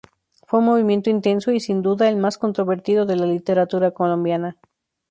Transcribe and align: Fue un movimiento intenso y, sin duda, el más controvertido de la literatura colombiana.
Fue 0.47 0.57
un 0.57 0.65
movimiento 0.65 1.11
intenso 1.11 1.51
y, 1.51 1.59
sin 1.59 1.83
duda, 1.83 2.09
el 2.09 2.17
más 2.17 2.39
controvertido 2.39 3.05
de 3.05 3.17
la 3.17 3.27
literatura 3.27 3.91
colombiana. 3.91 4.57